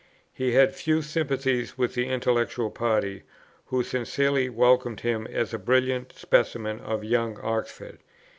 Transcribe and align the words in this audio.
He 0.33 0.53
had 0.53 0.73
few 0.73 1.03
sympathies 1.03 1.77
with 1.77 1.93
the 1.93 2.07
intellectual 2.07 2.71
party, 2.71 3.21
who 3.67 3.83
sincerely 3.83 4.49
welcomed 4.49 5.01
him 5.01 5.27
as 5.27 5.53
a 5.53 5.59
brilliant 5.59 6.13
specimen 6.13 6.79
of 6.79 7.03
young 7.03 7.39
Oxford. 7.43 7.99